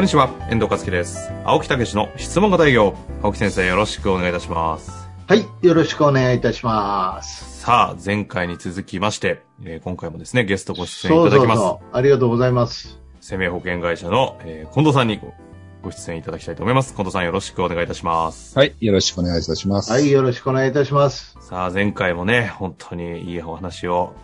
[0.00, 1.30] こんにちは、遠藤和樹です。
[1.44, 2.94] 青木武の質問型営業。
[3.22, 4.90] 青木先生、よろしくお願いいたします。
[5.26, 7.60] はい、よろしくお願いいたします。
[7.60, 11.60] さあ、前回に続きまして、えー今回もですね、ゲストご出演いただきます。
[11.60, 12.98] そう、ありがとうございます。
[13.20, 15.34] 生命保険会社の、えー近藤さんにご
[15.82, 16.94] ご出演いただきたいと思います。
[16.94, 18.58] 近藤さん、よろしくお願いいたします。
[18.58, 19.92] はい、よろしくお願いいたします。
[19.92, 21.36] はい、よろしくお願いいたします。
[21.42, 24.14] さあ、前回もね、本当にいいお話を、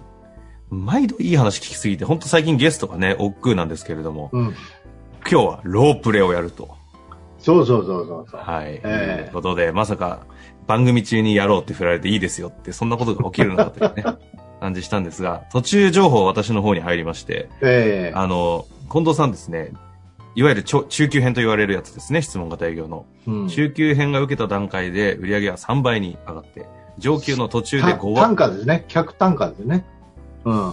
[0.70, 4.54] 毎度いい話聞きすぎて、本当最近ゲストがね、億劫なんですけれども、うん。
[5.30, 6.76] 今日はロープレをやると。
[7.38, 8.40] そうそうそうそうそう。
[8.40, 8.74] はい。
[8.74, 10.26] ええということで、まさか
[10.66, 14.04] 番組中にやろうって振られていいですよって、そんなことが起きるのかというね、
[14.60, 19.72] 感じしたんですが、途中情報私の方に入りまして、ええあの、近藤さんですね、
[20.34, 23.06] いわゆる中級編と言われるやつですね、質問型営業の。
[23.26, 26.66] うん中級編が受けた段階で売り上げは3倍に上がって、
[26.98, 28.84] 上級の途中でた5単倍、価ですね。
[28.88, 29.84] 客単価ですね。
[30.44, 30.72] うん。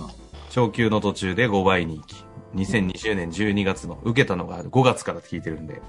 [0.50, 2.23] 上級の途中で5倍に行き、
[2.56, 5.82] 2020年12月の受けたのが5月から聞いてるんで、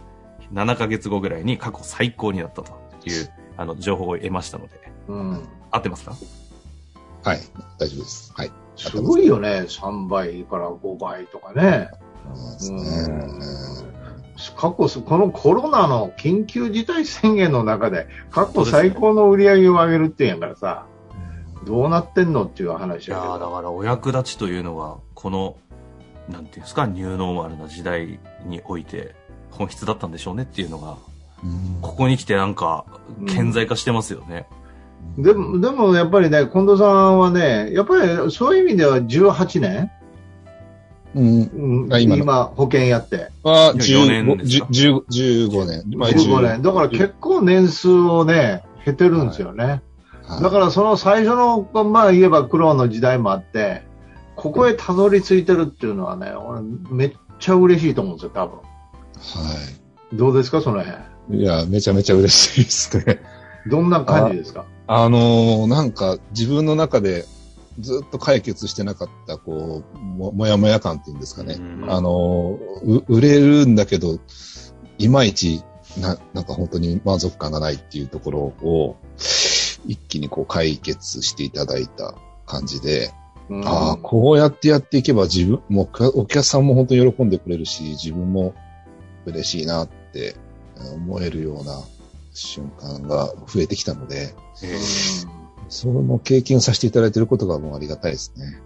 [0.52, 2.72] 7ヶ月後ぐらいに過去最高になったと
[3.06, 4.74] いう、あの、情報を得ましたので、
[5.08, 5.48] うん。
[5.70, 6.16] 合ってますか？
[7.22, 7.40] はい、
[7.78, 8.32] 大丈夫です。
[8.34, 8.52] はい。
[8.76, 9.64] すごいよね。
[9.68, 11.88] 3倍から5倍とかね。
[12.34, 12.78] そうですね
[13.08, 13.94] うん
[14.56, 20.86] 過去、このコロナの緊急事態宣言の中で、過去最高の売り上げを上げるってんやからさ、
[21.64, 23.50] どうなってんのっていう話いやーだやけど。
[23.52, 25.56] からお役立ちというのが、この、
[26.28, 29.14] なんていうんですか、ニューノーマルな時代において、
[29.50, 30.96] 本質だったんでしょうねっていうのが、
[31.42, 32.86] うんここに来てなんか、
[33.26, 34.46] 顕在化してますよね。
[35.18, 39.90] でも、でもやっぱりね、近藤さんはね、やっぱりそういう意味では18年、
[41.14, 41.88] うん。
[42.00, 43.30] 今の今、保険やって。
[43.42, 45.04] は、いや4年15ですか？10
[45.48, 45.98] 15年。
[45.98, 46.62] まあ15年。
[46.62, 49.64] だから結構年数をね、経てるんですよね。
[49.64, 49.82] はい
[50.42, 53.82] だからその最初の、まあ言えば苦労の時代もあって、
[54.44, 56.60] ここへたどり着いてるっていうのはね、俺
[56.90, 58.58] めっちゃ嬉しいと思うんですよ、多分。
[58.58, 58.62] は
[60.12, 61.38] どうですか、その辺？
[61.38, 61.42] い。
[61.42, 63.22] いや、めちゃめちゃ嬉しいですね。
[63.66, 64.66] どんな感じですか？
[64.86, 67.24] あのーなんか自分の中で
[67.80, 71.54] ずっと解決してなかった、こう、ももやもや感っていうんですかね。
[71.58, 74.20] うんあのーう売れるんだけど、
[74.98, 75.62] いまいち、
[75.98, 78.96] な、なんか本当に満足感がないっていうところを、
[79.86, 83.23] 一気にこう解決していただいた感じで、うん
[83.64, 88.54] ああ、こうやってやっていけば自分も、かお客さんも本当に喜んでくれるし、自分も
[89.26, 90.36] 嬉しいなって
[90.76, 91.82] えー思えるような
[92.32, 95.28] 瞬間が増えてきたので、えー
[95.68, 98.60] その経験をさせていただいていることがもうありがたいですね。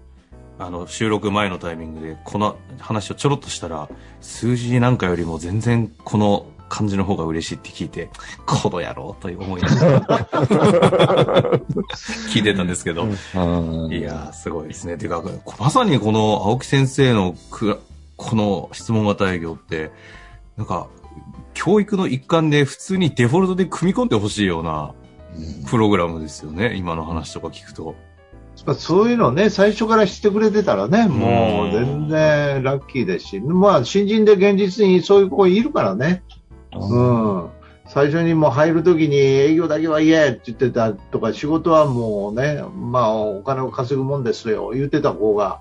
[0.58, 3.88] あの、収録前のタイミングで、この話をちょろっとしたら、
[4.20, 8.10] 数字なんかよりも全然この感じの方が嬉しいって聞いて、
[8.46, 10.00] この野郎と思いながら
[12.30, 14.96] 聞いてたんですけど、いやー、すごいですね。
[14.96, 15.22] てか、
[15.58, 17.76] まさにこの青木先生のくら
[18.16, 19.90] この質問型営業って、
[20.56, 20.88] なんか、
[21.54, 24.92] 教育の一環で普通にデフォルトで組み込んでほしいような
[25.36, 26.74] うんプログラムですよね。
[26.76, 27.94] 今の話とか聞くと。
[28.66, 36.22] まあそういうのね、最初から知ってくれてたらね、もう全然ラッキーですし、まあ新人で現実にそういう子いるからね。
[36.72, 37.50] うん。
[37.88, 45.60] 最初にもう入るときに営業だけは言えって言ってたとか、仕事はもうね、まあお金を稼ぐもんですよ、言ってた子が、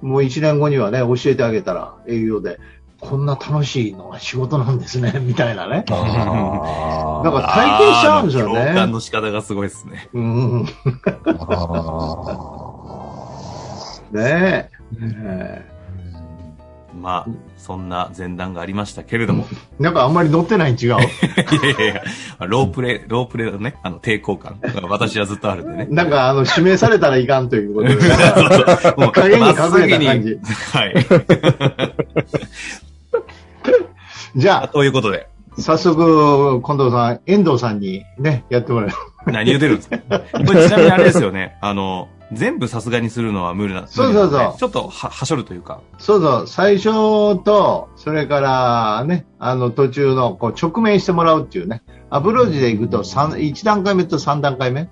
[0.00, 2.60] もう1年後にはね、教えてあげたら営業で、
[3.00, 5.84] こんな楽しいのが仕事なんですね、 みたいなね。
[5.90, 8.86] あなんか体験しちゃうんですよね。
[8.86, 10.08] の仕方がすごいですね。
[10.14, 10.64] うん。
[14.12, 14.70] ねあえ。
[15.02, 15.73] え
[17.00, 19.46] まあ、そんな前段がありましたけれども。
[19.78, 20.96] えなんかあんまり乗ってないに違う。
[20.96, 21.04] いやい
[21.86, 22.02] やいや、
[22.46, 24.58] ロープレイ、ロープレイのね、あの抵抗感。
[24.88, 25.86] 私はずっとあるんでね。
[25.90, 27.94] なんかあの、指名されたらいかんということで。
[28.96, 30.38] もう影に隠れた真っ先に感じ。
[30.72, 30.94] はい。
[34.36, 38.90] じゃということで、あ、早速、近藤さん、遠藤さんにね、やってもらう。
[39.30, 39.98] 何言うてるんですか？
[39.98, 41.56] これちなみにあれですよね。
[41.60, 43.86] あの、全部さすがにするのは無理な。
[43.86, 45.80] そうそうそうちょっとは、はしょるというか。
[45.98, 46.92] そうそう、最初
[47.42, 51.82] と、それからね、あの、途中の、こう、直面してもらうっていうね。
[52.10, 54.88] アプローチで行くと、三1段階目と3段階目。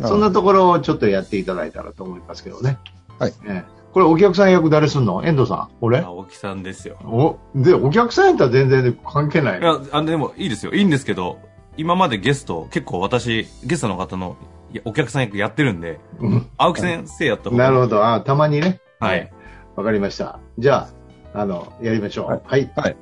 [0.00, 2.78] そんなところをちょっとやっていただいたらと思いますけどね。
[3.18, 5.24] はいええこれお客さん役誰すんの？
[5.24, 6.00] 遠藤さん俺？
[6.00, 6.96] 青木さんですよ。
[7.04, 9.62] お、で、お客さんやったら全然関係ないい。
[9.62, 10.72] や、あの、でもいいですよ。
[10.72, 11.38] いいんですけど、
[11.76, 14.36] 今までゲスト、結構私、ゲストの方の
[14.84, 18.06] お客さん役やってるんで、うん青木先生やった方がなるほど。
[18.06, 18.80] あたまにね。
[19.00, 19.32] はい。
[19.76, 20.40] わかりました。
[20.58, 20.88] じゃ
[21.32, 22.26] あ、あの、やりましょう。
[22.26, 22.72] はいはい。
[22.76, 22.96] はい。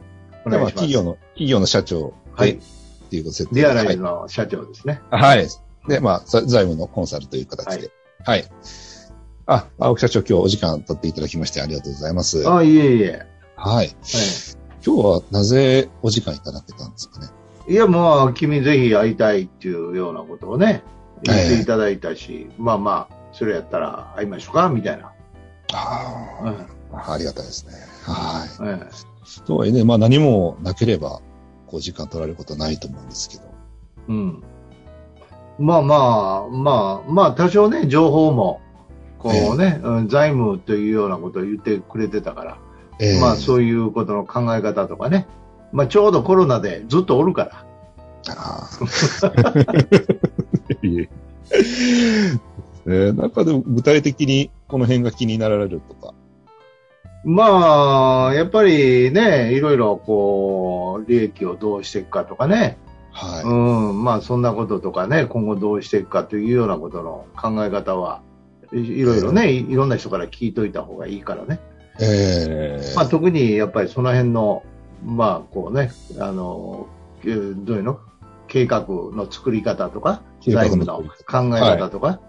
[0.44, 0.74] お願いします。
[0.74, 2.14] 企業の、企業の社長。
[2.34, 2.52] はい。
[2.52, 2.58] っ
[3.10, 5.00] ていう設定リアライズはいの社長ですね。
[5.10, 5.46] はい。
[5.86, 7.90] で、まあ、ざ財務のコンサルという形で。
[8.24, 8.44] はい。
[9.46, 12.48] あ、青木社長今日お時間取っていただきましてありがとうございます。
[12.48, 13.26] あ、いえいえ。
[13.56, 13.76] はい。
[13.76, 13.88] はい。
[14.84, 17.28] 今日はなぜお時間いただけたんですかね。
[17.68, 20.82] いや、まあ、君ぜひ会いたいっていうようなことをね、
[21.22, 25.12] 言っていただいたし、まあまあ、それやったら会いましょうか、みたいな。
[25.72, 26.66] あうん。
[26.98, 27.72] あ、ありがたいですね。
[28.04, 28.78] はい。
[28.84, 31.20] えとはいえね、まあ何もなければ、
[31.66, 33.44] こう時間取られることはないと思うんですけど。
[33.44, 34.42] えうん。
[35.58, 38.60] まあまあ、まあ、まあ、多少ね、情報も、
[39.18, 42.58] こうね、うん財務というようなことを言ってくれてたから、
[42.98, 45.28] えまあそういうことの考え方とかね、
[45.70, 47.64] まあちょうどコロナでずっとおるから、
[48.34, 48.68] ああ。
[50.82, 51.08] いえ。
[52.86, 56.14] えーなんかでも具体的にこの辺が気になられるとか。
[57.24, 62.78] まあ、やっぱりね、いろいろこう、利益をどうしていくかとかね、
[63.12, 63.44] はい。
[63.44, 63.48] う
[63.92, 68.22] ん、まあそんなこととかね、今後どうしていくかというようなことの考え方は、
[68.72, 71.60] いいろいろね、いいろんな人から聞いといた方がいいからね。
[72.00, 74.64] えーまあ特にやっぱりその辺の、
[75.04, 76.88] まあこうね、あの、
[77.22, 78.00] えーどういうの？
[78.48, 82.20] 計画の作り方とか、財の務の考え方とか、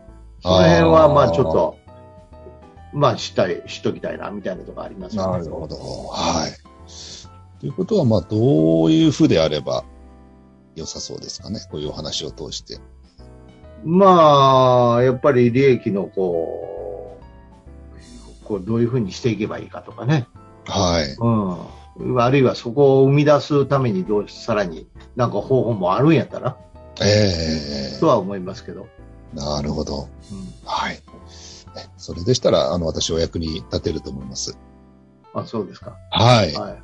[0.42, 1.77] その辺はまあちょっと、
[2.94, 5.75] まあ知ったり、知っときたいな、みたいなところありますよねなるほど。
[5.77, 6.51] はい。
[7.60, 9.86] ということは、まあ、どういうふうであれば
[10.75, 11.60] 良さそうですかね？
[11.71, 12.77] こういうお話を通して。
[13.86, 17.19] まあ、やっぱり利益のこ
[18.42, 20.27] う、こうどういうふうにしていけばいいかとかね。
[20.66, 21.16] はい。
[22.01, 22.21] うん。
[22.21, 26.57] あるいはそこを生み出すためにどうし、さらになんか方法もあるんやったら、
[27.01, 28.88] ええとは思いますけど。
[29.34, 30.10] なるほど。
[30.31, 31.01] うんはい。
[31.75, 34.57] えそれでしたら、あの、私お役に立てると思います。
[35.34, 35.98] あ、そうですか。
[36.12, 36.54] はい。
[36.54, 36.84] はい。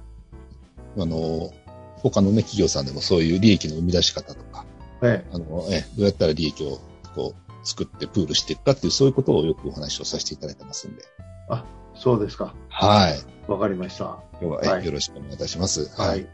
[0.97, 1.51] あの、
[1.97, 4.65] 他のね、企業さんでもそういう利益の生み出し方とか、
[5.01, 6.79] えあの、えどうやったら利益を
[7.15, 11.03] こう、作ってプールしていくかっていう、そういうことをよくお話をさせていただいてますんで。
[11.51, 11.63] え、
[11.95, 12.55] そうですか。
[12.69, 13.51] はい。
[13.51, 14.19] わかりました。
[14.41, 15.89] 今日は、えはいよろしくお願いいたします。
[15.99, 16.27] はい。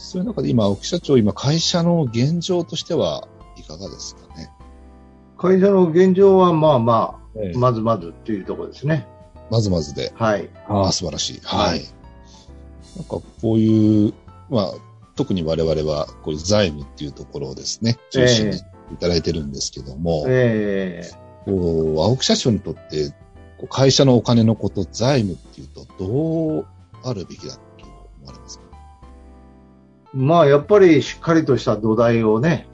[0.00, 4.50] そういう中で今、奥社長、今、会社の現状としてはいかがですかね？
[5.36, 9.06] 会社の現状はまあまえあ、まずまずっていうところですね。
[9.50, 10.12] まずまずで。
[10.14, 10.48] はい。
[10.68, 11.40] ああ、素晴らしい。
[11.42, 11.84] はいはい。
[12.96, 14.14] なんか、こういう、
[14.48, 14.72] まあ、
[15.16, 21.10] 特に我々は、こういう財務っていうところをですね、中心にいただいてるんですけども、ええ
[21.44, 23.14] こう、青木社長にとって、
[23.68, 26.66] 会社のお金のこと、財務っていうと、どう
[27.04, 27.60] あるべきだと
[28.20, 28.64] 思われますか？
[30.12, 32.66] まあ、やっぱりしっかりとした土台をね、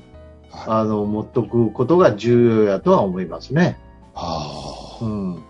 [0.51, 0.65] はい。
[0.69, 3.79] あの、持っとくことが重要やとは思いますね。
[4.15, 5.43] ああ、うん。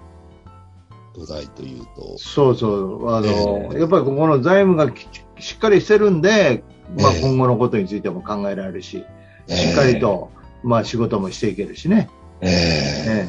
[1.14, 3.10] 土台というと、そうそう。
[3.10, 3.26] あの、
[3.72, 6.64] ええやっぱりここの財務がきしっかりしてるんで、
[6.98, 9.04] まあええ今後のことについても考えられるし、
[9.48, 10.30] しっかりと、
[10.62, 12.10] まあ仕事もしていけるしね。
[12.40, 12.60] ええ、ええ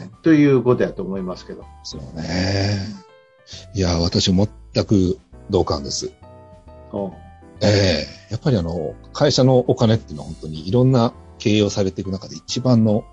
[0.03, 1.63] ええということやと思いますけど。
[1.83, 2.77] そうね。
[3.73, 4.47] いや、私全
[4.85, 5.17] く
[5.49, 6.11] 同感です。
[6.91, 7.13] お
[7.61, 13.05] ええやっぱりあの、会社のお金っていうのは本当にいろんな経営をされていく中で一番の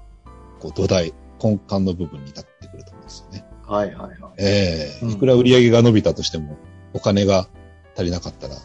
[0.60, 3.44] こう土台、根幹の部分になってくると思うんですよね。
[3.66, 4.10] はいはいはい。
[4.10, 6.56] うんええいくら売り上げが伸びたとしても、
[6.92, 7.48] お金が
[7.96, 8.56] 足りなかったら、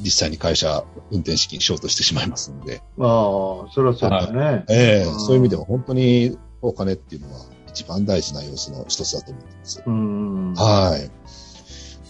[0.00, 4.64] 実際に会社運転資金ショートしてしまいますので、ああ、それはそうだね。
[4.68, 9.82] ええうんそういう意味では本当にお金っていうのは一番大事な要素の一つだと思ってます。
[9.84, 10.54] うん。
[10.54, 11.10] はい。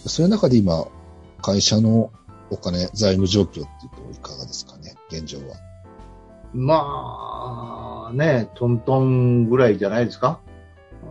[0.08, 0.86] そういう中で今、
[1.40, 2.10] 会社の
[2.50, 5.56] お金、財務状況っていうといかがですかね、現状は。
[6.52, 10.40] まあ、ね、トントンぐらいじゃないですか？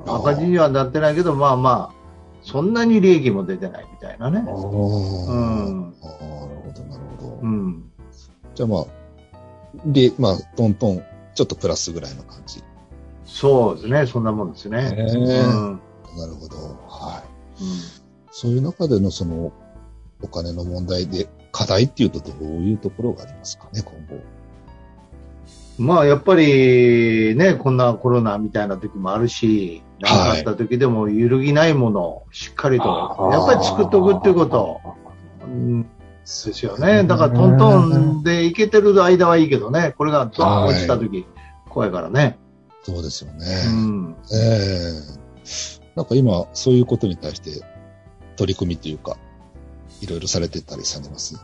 [0.05, 1.95] ああ赤字にはなってないけど、まあまあ、
[2.41, 4.43] そんなに利益も出てないみたいなね。
[4.47, 4.61] ああ、うん。
[4.61, 7.39] なるほど、なるほど。
[7.41, 7.91] うん。
[8.55, 8.85] じゃあまあ、
[9.85, 11.03] で、まあ、トントン、
[11.35, 12.63] ちょっとプラスぐらいの感じ。
[13.25, 14.93] そうですね、そんなもんですね。
[14.95, 15.81] ええうん。
[16.17, 16.57] なるほど。
[16.87, 17.23] は
[17.59, 17.63] い。
[17.63, 18.03] うん
[18.35, 19.51] そういう中でのその、
[20.23, 24.23] お金の問題で、課題っていうとどういうところがありますかね、今後。
[25.77, 34.81] まあ、やっぱりね、こんなコロナみたいな時もあるし、何かあった時でも揺るぎないものをしっかりと、やっぱり作っておくっていうこと、
[35.45, 35.87] うん、で
[36.23, 37.03] すよね。
[37.03, 41.25] だからトントンでいけてる間はいいけどね、これがドーン落ちた時、
[41.69, 42.37] 怖いからね。
[42.83, 43.45] そうですよね。
[43.67, 44.15] うん。
[44.31, 45.23] ええ
[45.95, 47.63] なんか今、そういうことに対して
[48.35, 49.17] 取り組みというか、
[50.03, 51.43] いろいろされてたりされます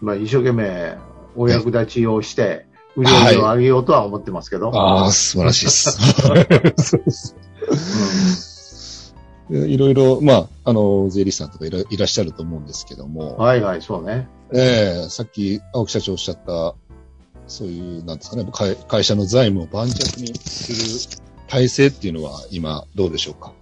[0.00, 0.96] まあ、一生懸命
[1.36, 2.66] お役立ちをして、
[2.96, 4.70] 売り上げを上げようとは思ってますけど。
[4.74, 5.70] ああ、素晴らしいで
[7.10, 7.44] す。
[9.50, 14.28] いろいろ、まあ、あの、税理士さんとかいらいらっしゃると思うんですけども、うんはいはい、そうね。
[14.52, 16.74] ええさっき青木社長おっしゃった、
[17.46, 23.52] そういう、なんですかね、会会社の財務を盤石にする体制っていうのは今どうでしょうか？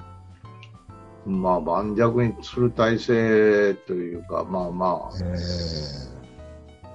[1.27, 5.25] まあ、盤石にする体制というか、まあまえ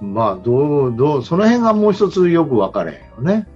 [0.02, 3.48] あ、まあ、どう、どう、その辺がもう一つよく分かれへんよね。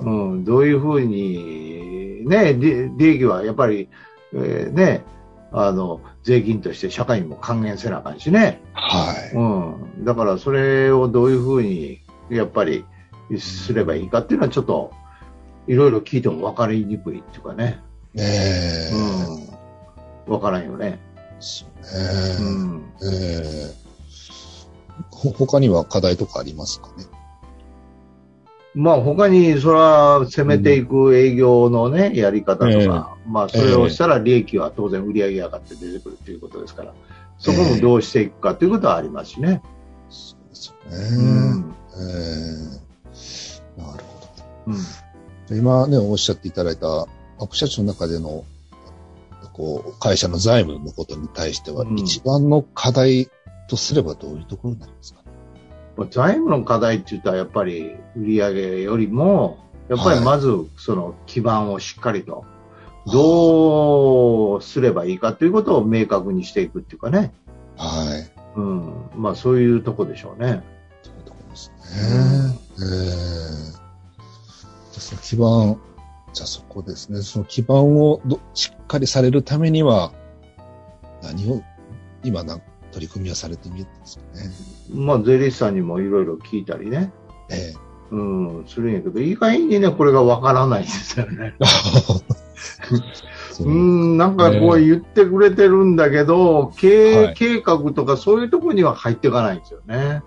[0.00, 3.88] うん、どういうふうに、ね、利利益はやっぱり、
[4.32, 5.04] えーね、
[5.52, 8.60] あの、税金として社会にも還元せなあかんしね。
[8.72, 9.36] はい。
[9.36, 10.04] うん。
[10.04, 12.84] だからそれをどういうふうに、やっぱり、
[13.38, 14.92] すればいいかっていうのはちょっと、
[15.66, 17.80] いろいろ聞いても分かりにくいっていうかね。
[18.16, 20.32] ええうん。
[20.32, 21.00] 分からんよね。
[21.40, 22.82] そうん。
[23.02, 23.42] え
[23.78, 23.82] え
[25.10, 27.04] ほ他には課題とかありますかね？
[28.74, 36.94] まあ他に、それは攻めていく営業のね、やり方とか、まあそれをしたら利益は当然売り上げ上がって出てくるということですから、
[37.38, 39.62] そこもどうしていくかということはありますしね。
[40.08, 41.18] そうですね。
[41.50, 41.74] ん。
[41.94, 42.02] え
[43.78, 44.30] えなるほ
[44.68, 44.74] うん。
[44.74, 45.54] ど。
[45.54, 47.06] 今ね、おっしゃっていただいた、
[47.42, 48.44] 悪社長の中での、
[49.52, 53.28] こう、会社の財務のことに対しては、うん一番の課題
[53.68, 55.26] とすればどういうところになりますかね？
[55.96, 59.58] まあ財務の課題って言ったらやっぱり売り上げよりも、
[59.88, 62.44] やっぱりまずその基盤をしっかりと、
[63.12, 67.32] どうすればいいかということを明確にしていくっていうかね。
[67.76, 68.30] はい。
[68.56, 69.10] うん。
[69.16, 70.62] まあそういうとこでしょうね。
[71.02, 71.76] そういうところですね。
[72.78, 73.82] ええ
[74.92, 75.80] じゃあその基盤、
[76.32, 77.22] じゃあそこですね。
[77.22, 80.12] その基盤をどしっかりされるためには、
[81.22, 81.62] 何を、
[82.24, 82.62] 今なん
[82.92, 84.50] 取り組みはされてみるんですかね。
[84.90, 87.12] まあ税理士さんにもいろいろ聞いたりね。
[87.50, 91.54] ええうん、するんやけど、意外にね、これがわからない んですよね。
[93.52, 100.22] そうう、ん、なんかこう言ってくれてるんだけど、経営はい計画とかそういうところには入っていかないんですよね。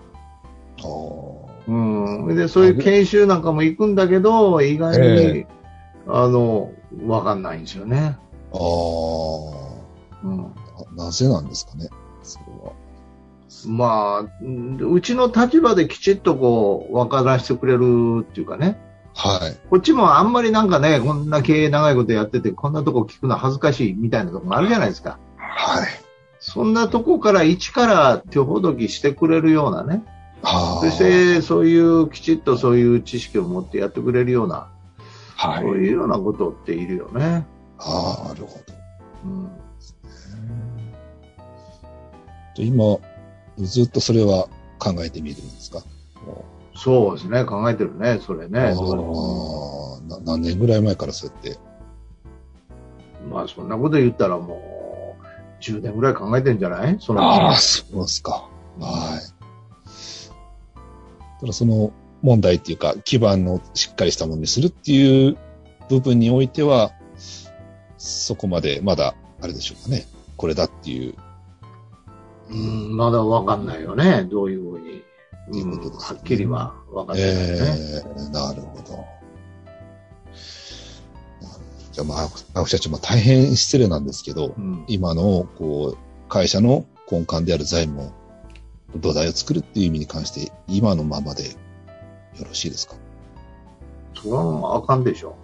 [0.80, 2.36] あーうん。
[2.36, 5.46] で、そういう研修なんかも行くんだけど、意外に、え
[6.08, 6.72] あの、
[7.06, 8.18] わかんないんですよね。
[8.52, 8.58] あ
[10.24, 10.46] うん。
[10.46, 11.88] あ、なぜなんですかね。
[12.22, 12.72] それは。
[13.66, 18.78] まあ、うちの立場できちっとこう、分からせてくれるっていうかね。
[19.14, 19.56] はい。
[19.70, 25.18] こっちもあんまりなんかね、こんな経営長いことやってて、こんなとこ聞くの恥ずかしいみたいなとこもあるじゃないですか。
[25.38, 25.86] はい。
[26.38, 30.04] そんなとこから一から手ほどきしてくれるようなね。
[30.42, 30.84] ああ。
[30.84, 34.68] そして、そういう、きちっとそういう知識を持ってやってくれるような、
[35.36, 35.62] はい。
[35.62, 37.46] そういうようなことっているよね。
[37.78, 38.74] ああ、なるほど。
[39.24, 39.48] うん。
[42.56, 42.98] で今、
[43.58, 45.80] ずっとそれは考えてみるんですか？
[46.26, 48.60] もそうですね、考えてるね、それうね。
[48.60, 48.72] ああ
[50.08, 51.58] な何年ぐらい前からそうやって？
[53.30, 55.24] まあ、そんなこと言ったらもう、
[55.62, 56.96] 10年ぐらい考えてんじゃない？
[57.00, 58.48] そのああ、そうですか。
[58.80, 59.20] はい。
[61.40, 65.36] ただその問題っていうか、基盤をしっかりしたものにするっていう
[65.88, 66.92] 部分においては、
[67.98, 70.06] そこまでまだ、あれでしょうかね。
[70.36, 71.14] これだっていう。
[72.50, 75.02] うん、まだわかんないよね、どういうふうに。
[75.52, 77.40] いうはっきりはわかんないよね。
[77.40, 79.04] ええなるほど。
[81.92, 88.12] じゃあ、まあ、青木社長、まあ、大変失礼なんですけど、うん今の、こう、会社の根幹である財務を、
[88.96, 91.56] 土台を作るっていう意味に関して、今のままで
[92.38, 92.96] よろしいですか？
[94.14, 95.36] それはあかんでしょ。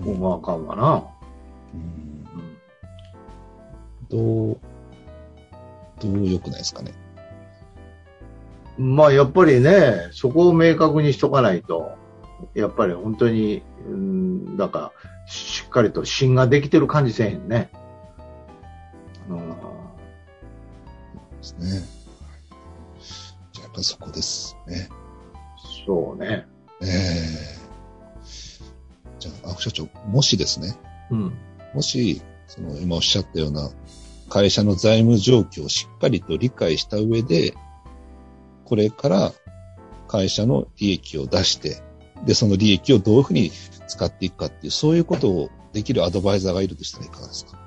[0.00, 1.04] もうあかんわな。
[1.74, 2.24] うんうん
[4.10, 4.58] どう、
[6.00, 6.92] どう良くないですかね？
[8.78, 11.92] まあやっぱりね、そこを明確にしとかないと、
[12.54, 14.92] やっぱり本当に、うん、なんか、
[15.26, 17.70] しっかりと芯ができてる感じせえへんね。
[19.28, 19.54] うん、で
[21.40, 21.88] すね。
[23.52, 24.88] じゃあ、やっぱりそこですね。
[25.86, 26.46] そうね。
[26.82, 26.88] ええ
[29.18, 30.76] じゃあ、青木社長、もしですね、
[31.10, 31.32] うん。
[31.74, 33.70] もし、その今おっしゃったような
[34.28, 37.54] 会社の財務状況をしっかりと理解した上で、
[38.64, 39.32] これから
[40.08, 41.82] 会社の利益を出して、
[42.24, 43.50] で、その利益をどういうふうに
[43.86, 47.58] 使っていくかっていう、そういうことをできるアドバイザーがいるとしたらいかがですか？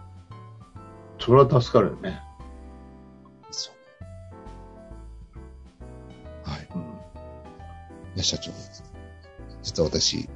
[1.19, 2.21] それは助かるよね。
[8.17, 8.51] や、社長。
[9.63, 10.29] 実は私、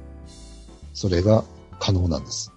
[0.92, 1.44] それが
[1.78, 2.52] 可能なんです。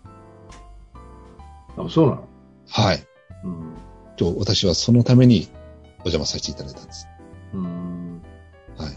[1.78, 2.28] あ、そうなの？
[2.70, 3.04] はい。
[3.44, 3.74] うん。
[4.20, 5.50] 今日私はそのために
[6.00, 7.08] お邪魔させていただいたんです。
[7.54, 8.22] うん。
[8.78, 8.94] はい。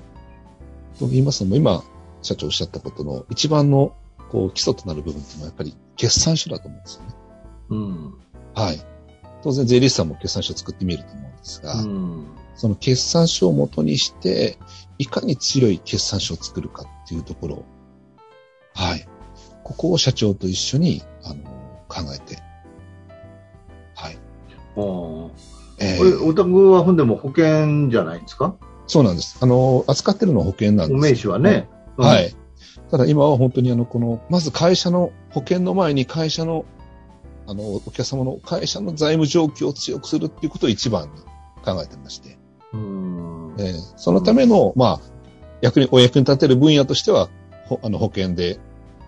[0.98, 1.82] と言いますのも、今、
[2.22, 3.94] 社長おっしゃったことの一番の、
[4.30, 7.14] こう、基礎となる部分っていうのはやっぱり決算書だと思うんですよね。
[7.70, 8.14] うん。
[8.54, 8.80] はい。
[9.42, 12.26] 当然、税理士さんも決算書を作ってみると思うんですが、うん。
[12.58, 14.58] その決算書をもとにして、
[14.98, 17.64] いかに強い決算書を作るかっていうところ、
[18.74, 19.08] はい。
[19.64, 21.44] ここを社長と一緒に、あの、
[21.88, 22.42] 考えて、
[23.94, 24.18] はい。
[24.76, 25.30] お
[25.78, 28.56] えこれ、お宅はほんでも保険じゃないですか？
[28.88, 29.38] そうなんです。
[29.40, 30.96] あの、扱ってるのは保険なんです。
[30.96, 31.68] お名刺はね。
[31.96, 32.20] うんは。
[32.20, 32.34] い。
[32.90, 36.64] ただ今は本当にあの、この、まず会社の、保険の前に会社の、
[37.46, 41.08] あの、お客様の会社の財務状況を強くするっていうことを一番に
[41.64, 42.38] 考えてまして、うん。
[43.58, 45.00] えーそのための、まあ、
[45.60, 47.28] 役に、お役に立てる分野としては、
[47.66, 48.58] ほあの、保険で、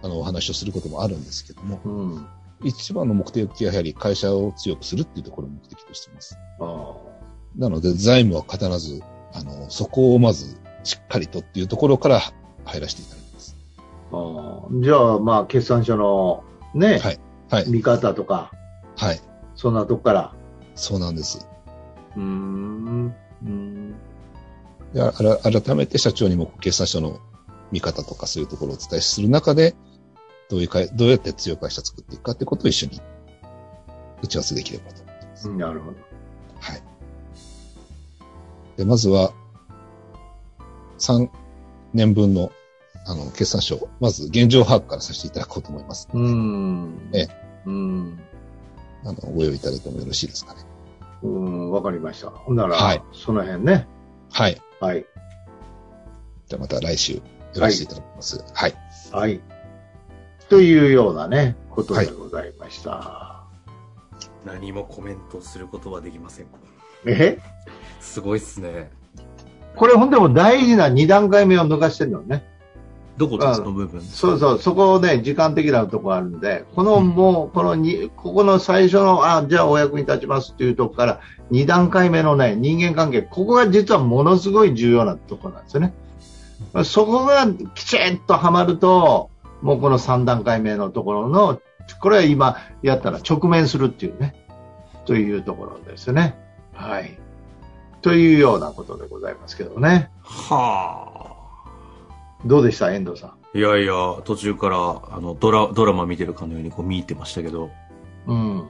[0.02, 2.26] あの、お話をすることもあるんですけども、うん。
[2.62, 6.36] 一番の目的はやはり会社を強くするっていうところを目的としています。
[6.60, 6.94] あ
[7.56, 9.02] なので、財務は必ず、
[9.32, 12.20] あの、そこをまず、しっかりとっていうところから
[12.64, 13.56] 入らせていただきます。
[14.12, 17.20] あじゃあ、まあ、決算書のね、はい。
[17.50, 17.70] はい。
[17.70, 18.52] 見方とか、
[18.96, 19.20] はい。
[19.54, 20.34] そんなとこから。
[20.74, 21.46] そうなんです。
[22.16, 23.14] うーん。
[23.44, 23.94] うん。
[24.94, 27.20] 改めて社長にも決算書の
[27.70, 29.74] 見方とかそういうところをお伝えする中で、
[30.48, 33.00] どういう会、どうやって強い会社を作っていくかってことを一緒に
[34.22, 35.48] 打ち合わせできればと思います。
[35.48, 35.96] なるほど。
[36.60, 36.82] はい。
[38.76, 39.32] で、まずは、
[40.98, 41.28] 3
[41.94, 42.50] 年分の、
[43.06, 46.08] あの、決算書、まず現状把握からさせていただこうと思います。
[46.12, 47.10] うーん。
[47.14, 47.28] え
[47.66, 48.20] うん。
[49.04, 50.60] あの、ご用意いただいてもよろしいですかね。
[51.22, 52.30] うん、わかりました。
[52.30, 53.86] ほんなら、はいその辺ね。
[54.32, 54.60] はい。
[54.80, 55.06] はい。
[56.46, 57.22] じゃあまた来週、よ
[57.56, 58.44] ろしくいただきます。
[58.54, 58.74] はい。
[59.12, 59.40] はい。
[60.48, 63.44] というようなね、ことでございました。
[64.44, 66.46] 何もコメントすることはできません。
[67.06, 67.38] え？
[68.00, 68.90] すごいっすね。
[69.76, 72.44] これほんでも大事な2段階目を抜かしてるのね。
[73.20, 85.92] どこであその部分そうそう、そこね、時間的なとこあるんで、このもう、このに、ここの最初の、あ、じゃあお役に立ちますっていうとこから、2段階目のね、人間関係、ここが実はものすごい重要なとこなんですよね。
[86.82, 89.28] そこがきちんとはまると、
[89.60, 91.60] もうこの3段階目のところの、
[92.00, 94.34] これは今やったら直面するっていうね、
[95.04, 96.38] というところですね。
[96.72, 97.18] はい。
[98.00, 100.10] というようなことでございますけどね。
[100.22, 101.29] はあ。
[102.44, 103.58] どうでした、遠藤さん？
[103.58, 103.92] いやいや、
[104.24, 107.70] 途中から、あの、ドラ、ドラマ見てるかのようにこう見入ってましたけど、
[108.26, 108.68] うん。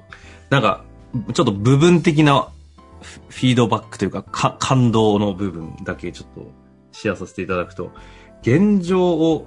[0.48, 0.84] なんか、
[1.34, 2.48] ちょっと部分的な
[3.02, 6.50] フフィードバックというか、か感動の部分だけちょっと
[6.92, 7.90] シェアさせていただくと、
[8.42, 9.46] 現状を、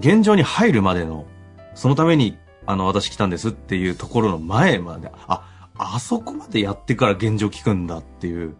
[0.00, 1.26] 現状に入るまでの、
[1.74, 8.54] そのために、あの、私来たんですっていうところの前まで、あ、あそこまでやってから現状聞くんだっていう、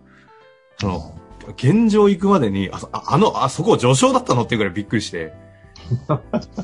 [0.78, 1.14] その、
[1.50, 5.32] 現状行くまでに、あそああの、あそこ序章だったのっていうぐらいびっくりして、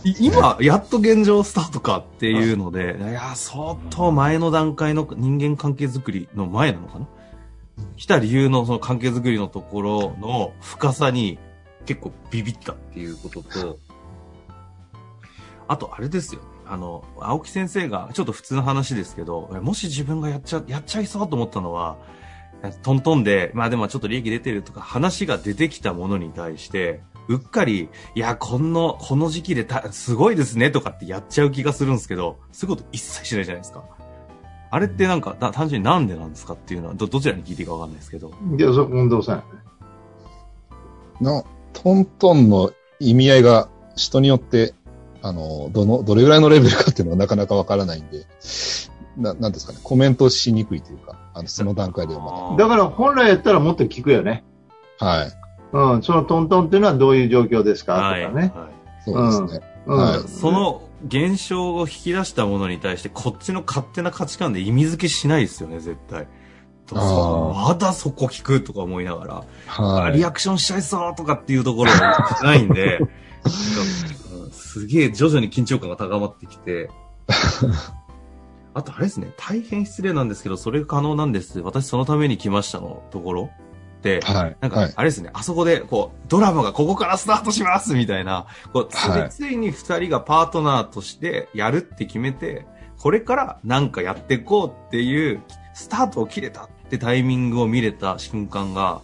[0.05, 7.07] い 今、やっと現状スタートかっていうので、いや、相当前の段階の人間関係づくりの前なのかな？
[7.97, 11.39] 来た理由のその関係づくりのところの深さに
[11.87, 13.79] 結構ビビったっていうことと、
[15.69, 16.49] あとあれですよね。
[16.71, 21.97] あの、青木先生が、ちょっと普通の話ですけど、もし自分がやっちゃ、やっちゃいそうと思ったのは、
[22.83, 33.85] トントンで、まあでもちょっと利益出てるとか話が出てきたものに対して、うっかり、いや、この、この時期でた、すごいですねとかってやっちゃう気がするんですけど、そういうこと一切しないじゃないですか。
[34.71, 38.33] あれってなんか、だ単純になんでなんですかっていうのは、ど、どちらに聞いていいかわかんないですけど。
[38.59, 39.45] いや、そこ、遠藤さん。
[41.21, 41.45] の、
[41.75, 44.75] トントンの意味合いが人によって、
[45.21, 48.27] あの、どの、どれぐらいのレベルかっていうのはなかなかわからないんで、
[49.19, 54.45] な、なんですかね、コメントしにくいというか、あの、その段階ではまだから本来やったらもっと聞くよね。
[55.01, 55.07] だ。
[55.07, 55.33] はい。
[55.73, 58.35] うん、そのトントンっていうのはどういう状況ですかとかはい。
[58.35, 58.53] ね。
[58.55, 58.69] は
[59.05, 59.67] そうですね。
[59.87, 59.99] うん。
[59.99, 60.29] はいい。
[60.29, 66.27] その現象を引き出したものに対して、こっちの勝手な価値観で意味付けしないですよね、絶対。
[66.95, 69.45] まだそこ聞くとか思いながら。
[69.67, 70.13] はい。
[70.15, 72.99] リアクションしちゃいそうとかっていうところがないんで、
[73.45, 76.91] うんすげえ徐々に緊張感が高まってきて、
[78.75, 81.61] あとあれですね、大変失礼なんですけど、それが可能なんです。
[81.61, 83.51] 私そのために来ましたのところ
[84.03, 84.57] で、はい。
[84.61, 92.67] なんかはい、あれですね、あそこで、こう、ドラマがここからスタートしますみたいな、こう、つはいいついに二人がパートナーとしてやるって決めて、
[92.99, 95.43] これからなんかやっていこうっていう、
[95.75, 99.03] スタートを切れたってタイミングを見れた瞬間が、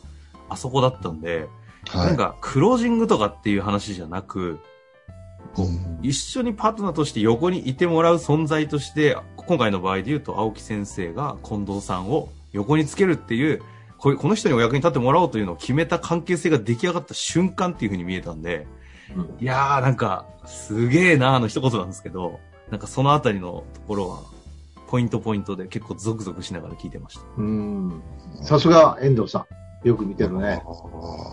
[0.48, 1.48] あそこだったんで、
[1.88, 2.06] はい。
[2.08, 4.60] なんか、クロージングとかっていう話じゃなく、
[5.58, 13.62] うん一緒にパートナーとして横にいてもらう存在として、今回の場合で言うと、青木先生が近藤さんを横につけるっていう、
[13.96, 18.66] こういうこの人にお役に立ってもらおうというのを決めた関係性が出来上がった瞬間っていう風に見えたんで、
[19.16, 22.38] うんいやーなんか、すげえなーの一言なんですけど、
[22.70, 24.20] なんかそのあたりのところは、
[24.88, 27.22] ポイントポイントで結構ゾクゾクしながら聞いてました。
[27.38, 28.02] うん。
[28.42, 29.46] さすが遠藤さ
[29.84, 29.88] ん。
[29.88, 30.62] よく見てるね。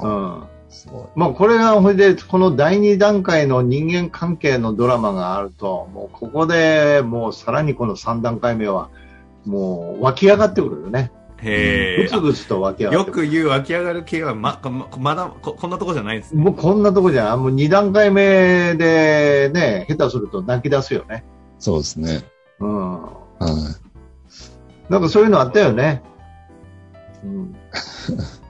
[0.02, 0.48] うあん。
[0.72, 1.06] ーすごい。
[1.16, 8.90] まあこれが、ほいで、この第二段階の人間関係のドラマがあると、もうここでもうさらにこの三段階目は、
[9.46, 11.12] もう湧き上がってくるよね。
[11.44, 13.28] へぐつぐつと湧き上がよってくる。
[13.28, 16.44] く言う湧き上がる系はま、ままだこ、こんなとこじゃないんですね。
[16.44, 17.42] もうこんなとこじゃん。
[17.42, 21.24] もう二段階目でね、下手すると泣き出すよね。
[21.58, 22.24] そうですね。
[22.60, 23.02] うん。
[23.02, 23.10] は
[24.90, 24.92] い。
[24.92, 26.04] なんかそういうのあったよね。
[27.24, 27.56] うん。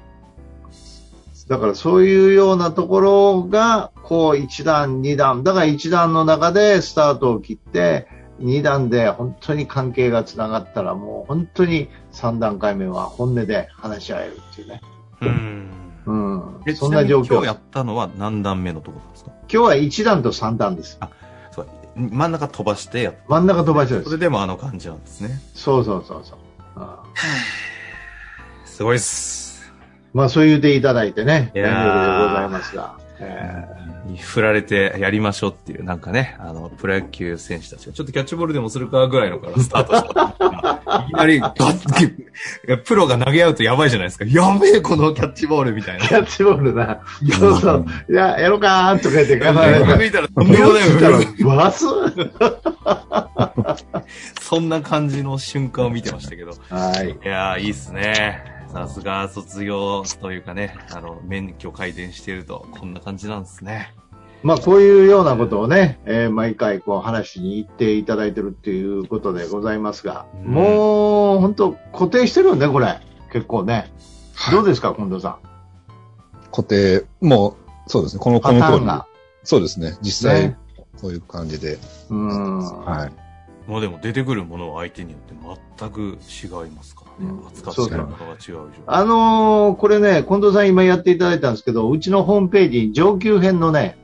[1.52, 5.44] だからそういうようなところが、こう一段、二段。
[5.44, 8.08] だから一段の中でスタートを切って、
[8.40, 14.82] 二段で本当に関係がつながったら、もう本当に三段階目は本音で話し合えるっていうね。
[15.20, 15.72] うん。
[16.06, 16.74] うんえ。
[16.74, 17.34] そんな状況。
[17.34, 19.32] 今日やったのは何段目のところですか？
[19.42, 21.00] 今日は一段と三段です。
[21.52, 24.02] そう真ん中飛ばしてやっ真ん中飛ばして。
[24.06, 25.38] それでもあの感じなんですね。
[25.54, 26.38] そうそうそうそう。
[26.78, 27.06] ああ
[28.66, 29.41] すごいっす。
[30.14, 32.96] まあそう言っていただいてね、いやー遠慮でございますが。
[33.20, 33.82] え
[34.18, 40.22] 振られてやりましょうっていう、なんかね、あの、プロ野球選手たちが、ちょっとキャッチボールでもするかぐらいのからスタートした。
[41.04, 42.16] いきなり、ガッ
[42.68, 44.26] て、 プロが投げ合うとやばいじゃないですか。
[44.26, 46.08] やべえ、このキャッチボールみたいなー。
[46.08, 47.02] キャッチボールな。
[47.40, 47.86] そうそう。
[48.10, 49.80] いや、やろうかーんとか言って、頑張れ。
[49.82, 50.84] 抜いたらとんでもない
[51.44, 51.86] バス
[54.42, 56.52] そんな感じの瞬間を見てましたけど。
[56.70, 57.12] はい。
[57.12, 58.61] いやー、いいっすね。
[58.72, 63.94] さすが卒業というかね、あの、免許改善してると、こんな感じなんですね。
[64.44, 73.00] まあ、こういうようなことをね、えー毎回こう話しに行っていただいてるっていうことでございますが、うんもう、本当固定してるよね、これ。
[73.32, 73.92] 結構ね。
[74.52, 75.38] どうですか、近藤さん？
[76.52, 77.56] 固定、もう、
[77.88, 78.20] そうですね。
[78.20, 79.06] この、パこの通。
[79.44, 79.98] そうですね。
[80.02, 80.58] 実際、ね
[81.00, 81.78] こういう感じで。
[82.10, 82.60] うん。
[82.60, 83.12] はい。
[83.68, 85.34] もうでも出てくるものは相手によって
[85.80, 87.44] 全く違いますからねう。
[87.44, 88.70] ん扱ってるものが違う以上。
[88.88, 93.98] あのーこれね、近藤さん今やっていただいたんですけど、うちのホームページに上級編のね、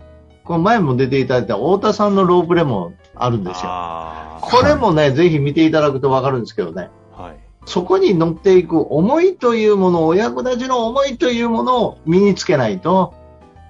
[0.43, 3.63] この前も出ていただいた太田さんのロープレもあるんですよ。
[3.65, 7.37] あこれもね、ぜひ見ていただくとわかるんですけどね、ーはい。
[7.65, 13.13] そこに乗っていく思いというもの、お役立ちの思いというものを身につけないと、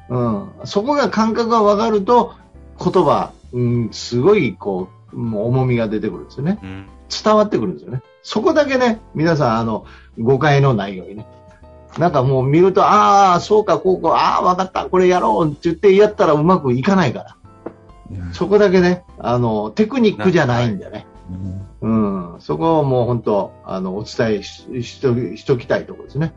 [0.09, 2.33] うん、そこが感覚がわかると、
[2.79, 6.59] 言葉、うん、すごいこう、もう重みが出てくるんですよね。
[6.61, 6.87] うん。
[7.23, 8.01] 伝わってくるんですよね。
[8.23, 9.85] そこだけね、皆さん、あの、
[10.19, 11.27] 誤解のないようにね。
[11.97, 17.37] なんかもう見ると、ああ、そうか、こうこう、ああ、わかった、これやろうって言ってやったらうまくいかないから。
[18.33, 21.07] そこだけね、あの、テクニックじゃないんだよね。
[21.81, 22.35] うん。
[22.39, 26.33] そこをもう本当、あの、お伝えししとしときたいところですね。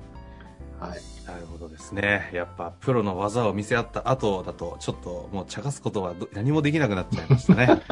[0.80, 1.09] はい。
[1.90, 2.30] ですね。
[2.32, 7.82] やっぱプロの技を見せ合った後だと、ちょっともう茶化すことはど何もできなくなっちゃいましたね。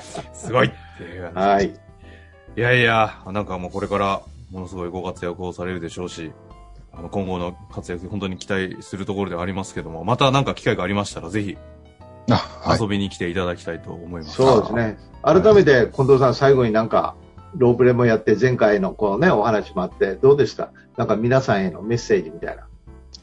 [0.32, 1.38] すごいっていう感じ。
[1.38, 1.80] はい。
[2.56, 6.32] いやいや、なんかもうこれからものすごいご活躍をされるでしょうし、
[6.96, 11.58] あの今後の活躍本当に期待するところではありますけども、またなんか機会がありましたらぜひ
[12.30, 12.80] あ、はい。
[12.80, 14.36] 遊びに来ていただきたいと思います。
[14.36, 14.98] そうですね。
[15.22, 17.14] 改めて、近藤さん、最後になんか、
[17.56, 20.72] ロープレもやって、前回のこうね、お話もあって、どうでした？
[20.96, 22.66] なんか皆さんへのメッセージみたいな。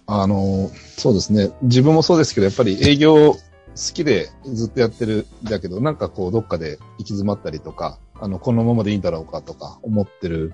[0.05, 1.51] あの、そうですね。
[1.61, 3.37] 自分もそうですけど、やっぱり営業好
[3.75, 10.53] きでずっとやってるんだけど、なんかこう、どっかで行き詰まったりとか、あの、このままでいいんだろうかとか思ってる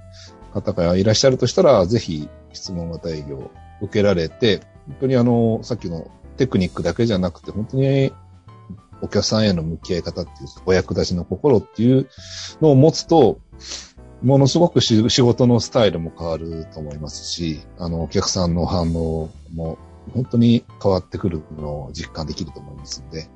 [0.53, 8.13] 方がいらっしゃるとしたら、ぜひ質問型営業受けられて、本当にあの、さっきのテクニックだけじゃなくて、本当に
[9.01, 12.07] お客さんへの向き合い方っていう、お役立ちの心っていう
[12.61, 13.39] のを持つと、
[14.21, 19.77] ものすごく仕事のスタイルも変わると思いますし、あの、お客さんの反応も
[20.13, 23.29] 本当に変わってくるのを実感できると思いますので、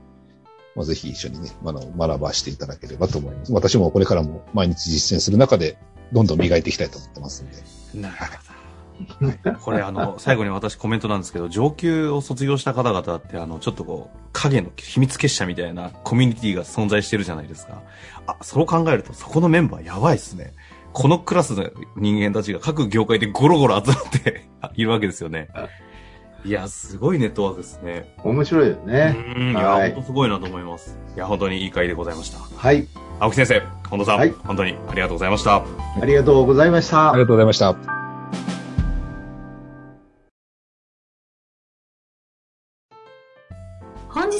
[0.76, 3.54] まあ、ぜひ一緒にね、あの、学ばしていただければと思います。
[3.54, 5.78] 私もこれからも毎日実践する中で、
[6.12, 8.02] どんどん磨いていきたいと思ってますんで。
[8.02, 8.53] なるほど。
[9.62, 17.82] これあの、最後に私コメントなんですけど、上級を卒業した方々ってあの、ちょっとこう、影の秘密結社みたいなコミュニティが存在してるじゃないですか。
[18.28, 20.54] あ、そう考えるとそこのメンバーやばいっすね。
[20.94, 25.50] このクラスの人間たちが各業界でゴロゴロ集まって いるわけですよね。
[26.46, 28.14] いや、すごいネットワークですね。
[28.24, 29.12] 面白いですうね。
[29.38, 30.98] ん、いや、はい本当すごいなと思います。
[31.16, 32.38] いや、本当にいい回でございました。
[32.58, 32.88] はい。
[33.20, 35.64] 青木先生、近藤さん、はい本当にありがとうございました。
[36.02, 37.22] ありがとうございましたあり。
[37.22, 38.03] がとうございました。